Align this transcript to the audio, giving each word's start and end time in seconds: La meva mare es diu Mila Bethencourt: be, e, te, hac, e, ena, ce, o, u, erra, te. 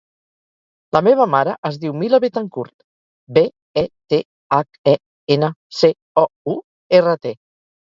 La 0.95 1.01
meva 1.07 1.27
mare 1.33 1.53
es 1.71 1.77
diu 1.83 1.93
Mila 1.99 2.21
Bethencourt: 2.25 2.75
be, 3.37 3.45
e, 3.85 3.87
te, 4.15 4.23
hac, 4.59 4.83
e, 4.97 4.99
ena, 5.41 5.55
ce, 5.83 5.97
o, 6.27 6.31
u, 6.59 6.63
erra, 7.03 7.21
te. 7.27 7.41